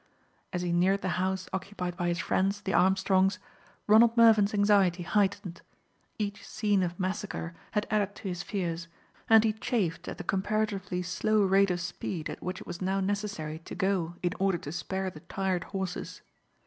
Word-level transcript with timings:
As 0.51 0.63
he 0.63 0.71
neared 0.71 1.03
the 1.03 1.09
house 1.21 1.47
occupied 1.53 1.95
by 1.95 2.07
his 2.07 2.17
friends, 2.17 2.61
the 2.61 2.73
Armstrongs, 2.73 3.37
Ronald 3.85 4.17
Mervyn's 4.17 4.51
anxiety 4.55 5.03
heightened. 5.03 5.61
Each 6.17 6.43
scene 6.43 6.81
of 6.81 6.99
massacre 6.99 7.53
had 7.73 7.85
added 7.91 8.15
to 8.15 8.27
his 8.27 8.41
fears, 8.41 8.87
and 9.29 9.43
he 9.43 9.53
chafed 9.53 10.07
at 10.07 10.17
the 10.17 10.23
comparatively 10.23 11.03
slow 11.03 11.43
rate 11.43 11.69
of 11.69 11.79
speed 11.81 12.31
at 12.31 12.41
which 12.41 12.59
it 12.61 12.65
was 12.65 12.81
now 12.81 12.99
necessary 12.99 13.59
to 13.59 13.75
go 13.75 14.15
in 14.23 14.31
order 14.39 14.57
to 14.57 14.71
spare 14.71 15.11
the 15.11 15.19
tired 15.19 15.65
horses. 15.65 16.23